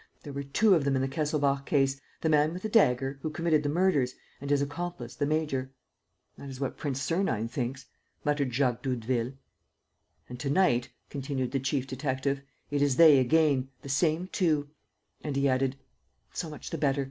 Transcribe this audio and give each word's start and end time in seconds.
There 0.23 0.33
were 0.33 0.41
two 0.41 0.73
of 0.73 0.83
them 0.83 0.95
in 0.95 1.01
the 1.03 1.07
Kesselbach 1.07 1.67
case: 1.67 2.01
the 2.21 2.29
man 2.29 2.53
with 2.53 2.63
the 2.63 2.69
dagger, 2.69 3.19
who 3.21 3.29
committed 3.29 3.61
the 3.61 3.69
murders, 3.69 4.15
and 4.41 4.49
his 4.49 4.59
accomplice, 4.59 5.13
the 5.15 5.27
major." 5.27 5.73
"That 6.39 6.49
is 6.49 6.59
what 6.59 6.75
Prince 6.75 6.99
Sernine 7.03 7.47
thinks," 7.47 7.85
muttered 8.25 8.51
Jacques 8.51 8.81
Doudeville. 8.81 9.33
"And 10.27 10.39
to 10.39 10.49
night," 10.49 10.89
continued 11.11 11.51
the 11.51 11.59
chief 11.59 11.85
detective, 11.85 12.41
"it 12.71 12.81
is 12.81 12.95
they 12.95 13.19
again: 13.19 13.69
the 13.83 13.89
same 13.89 14.27
two." 14.31 14.69
And 15.23 15.35
he 15.35 15.47
added, 15.47 15.75
"So 16.33 16.49
much 16.49 16.71
the 16.71 16.79
better. 16.79 16.99